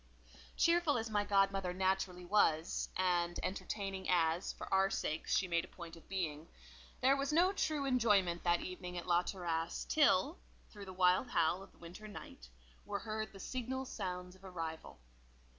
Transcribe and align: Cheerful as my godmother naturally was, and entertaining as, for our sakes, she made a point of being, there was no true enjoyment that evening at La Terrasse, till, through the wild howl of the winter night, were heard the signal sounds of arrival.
Cheerful 0.57 0.97
as 0.97 1.11
my 1.11 1.23
godmother 1.23 1.73
naturally 1.75 2.25
was, 2.25 2.89
and 2.97 3.39
entertaining 3.43 4.09
as, 4.09 4.51
for 4.51 4.65
our 4.73 4.89
sakes, 4.89 5.37
she 5.37 5.47
made 5.47 5.63
a 5.63 5.67
point 5.67 5.95
of 5.95 6.09
being, 6.09 6.47
there 7.01 7.15
was 7.15 7.31
no 7.31 7.53
true 7.53 7.85
enjoyment 7.85 8.41
that 8.43 8.61
evening 8.61 8.97
at 8.97 9.05
La 9.05 9.21
Terrasse, 9.21 9.85
till, 9.85 10.39
through 10.71 10.85
the 10.85 10.91
wild 10.91 11.29
howl 11.29 11.61
of 11.61 11.71
the 11.71 11.77
winter 11.77 12.07
night, 12.07 12.49
were 12.83 12.97
heard 12.97 13.31
the 13.31 13.39
signal 13.39 13.85
sounds 13.85 14.35
of 14.35 14.43
arrival. 14.43 14.97